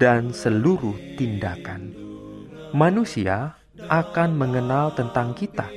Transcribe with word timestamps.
dan 0.00 0.32
seluruh 0.32 0.96
tindakan. 1.20 1.92
Manusia 2.72 3.60
akan 3.92 4.32
mengenal 4.32 4.96
tentang 4.96 5.36
kita 5.36 5.68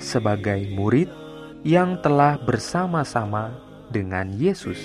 sebagai 0.00 0.64
murid 0.72 1.12
yang 1.60 2.00
telah 2.00 2.40
bersama-sama 2.40 3.52
dengan 3.92 4.32
Yesus. 4.32 4.80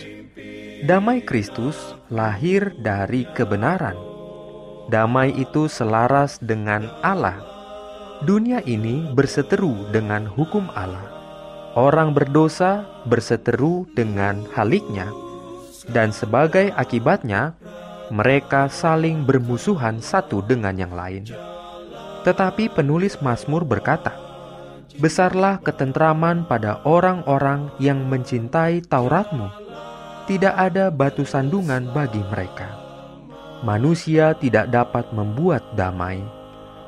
Damai 0.84 1.24
Kristus 1.24 1.96
lahir 2.12 2.76
dari 2.84 3.24
kebenaran. 3.32 3.96
Damai 4.92 5.32
itu 5.40 5.72
selaras 5.72 6.42
dengan 6.42 6.90
Allah. 7.00 7.38
Dunia 8.28 8.60
ini 8.68 9.08
berseteru 9.14 9.88
dengan 9.94 10.28
hukum 10.28 10.68
Allah. 10.74 11.06
Orang 11.78 12.12
berdosa 12.12 12.84
berseteru 13.08 13.88
dengan 13.96 14.44
haliknya, 14.52 15.08
dan 15.88 16.12
sebagai 16.12 16.74
akibatnya 16.76 17.56
mereka 18.12 18.68
saling 18.68 19.24
bermusuhan 19.24 20.04
satu 20.04 20.44
dengan 20.44 20.76
yang 20.76 20.92
lain. 20.92 21.24
Tetapi 22.28 22.68
penulis 22.76 23.18
Mazmur 23.24 23.64
berkata, 23.64 24.12
Besarlah 25.00 25.64
ketentraman 25.64 26.44
pada 26.46 26.84
orang-orang 26.84 27.72
yang 27.80 28.04
mencintai 28.12 28.84
Tauratmu. 28.84 29.48
Tidak 30.28 30.52
ada 30.52 30.92
batu 30.92 31.24
sandungan 31.24 31.90
bagi 31.96 32.20
mereka. 32.28 32.76
Manusia 33.64 34.36
tidak 34.36 34.70
dapat 34.70 35.10
membuat 35.16 35.64
damai. 35.80 36.20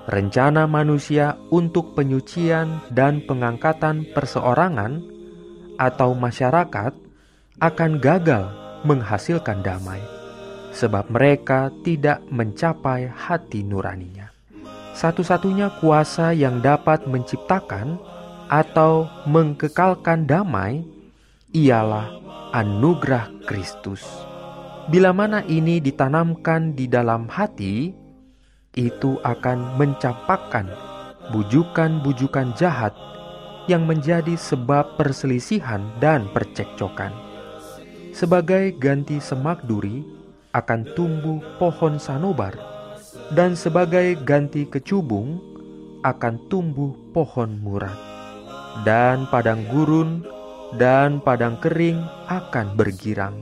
Rencana 0.03 0.67
manusia 0.67 1.40
untuk 1.47 1.95
penyucian 1.95 2.84
dan 2.91 3.23
pengangkatan 3.23 4.11
perseorangan 4.11 5.00
atau 5.79 6.11
masyarakat 6.11 6.91
akan 7.63 7.91
gagal 8.03 8.51
menghasilkan 8.84 9.63
damai 9.63 10.12
sebab 10.73 11.13
mereka 11.13 11.69
tidak 11.85 12.25
mencapai 12.34 13.07
hati 13.07 13.61
nuraninya. 13.61 14.34
Satu-satunya 14.94 15.73
kuasa 15.81 16.34
yang 16.34 16.61
dapat 16.61 17.06
menciptakan 17.09 17.97
atau 18.50 19.09
mengkekalkan 19.25 20.29
damai 20.29 20.85
ialah 21.53 22.09
anugerah 22.53 23.29
Kristus. 23.50 24.06
Bila 24.89 25.16
mana 25.16 25.41
ini 25.47 25.79
ditanamkan 25.79 26.78
di 26.78 26.85
dalam 26.85 27.25
hati, 27.25 27.94
itu 28.73 29.11
akan 29.22 29.78
mencampakkan 29.79 30.67
bujukan-bujukan 31.31 32.51
jahat 32.57 32.91
yang 33.72 33.88
menjadi 33.88 34.35
sebab 34.35 35.00
perselisihan 35.00 35.88
dan 36.03 36.28
percekcokan. 36.35 37.16
Sebagai 38.11 38.75
ganti 38.78 39.17
semak 39.23 39.63
duri, 39.66 40.03
akan 40.53 40.94
tumbuh 40.94 41.41
pohon 41.58 41.97
sanobar, 41.97 42.53
dan 43.34 43.58
sebagai 43.58 44.18
ganti 44.22 44.69
kecubung 44.69 45.41
akan 46.06 46.38
tumbuh 46.47 46.94
pohon 47.12 47.58
murad, 47.58 47.97
dan 48.86 49.25
padang 49.34 49.66
gurun 49.74 50.22
dan 50.78 51.22
padang 51.22 51.58
kering 51.62 52.02
akan 52.30 52.78
bergirang. 52.78 53.36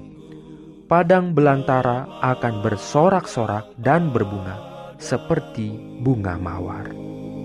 Padang 0.91 1.31
belantara 1.31 2.03
akan 2.19 2.59
bersorak-sorak 2.59 3.79
dan 3.79 4.11
berbunga 4.11 4.59
seperti 4.99 5.71
bunga 6.03 6.35
mawar. 6.35 6.91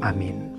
Amin. 0.03 0.59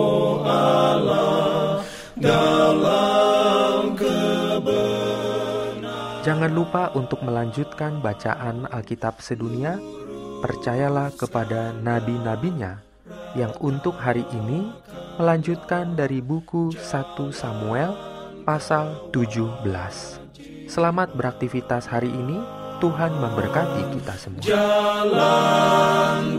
Jangan 6.41 6.57
lupa 6.57 6.89
untuk 6.97 7.21
melanjutkan 7.21 8.01
bacaan 8.01 8.65
Alkitab 8.73 9.21
sedunia. 9.21 9.77
Percayalah 10.41 11.13
kepada 11.13 11.69
nabi-nabinya 11.69 12.81
yang 13.37 13.53
untuk 13.61 13.93
hari 14.01 14.25
ini 14.33 14.73
melanjutkan 15.21 15.93
dari 15.93 16.17
buku 16.17 16.73
1 16.73 17.29
Samuel 17.29 17.93
pasal 18.41 19.13
17. 19.13 19.69
Selamat 20.65 21.13
beraktivitas 21.13 21.85
hari 21.85 22.09
ini. 22.09 22.41
Tuhan 22.81 23.21
memberkati 23.21 24.01
kita 24.01 24.17
semua. 24.17 24.41
Jalan 24.41 25.21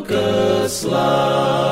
keselamatan 0.03 1.63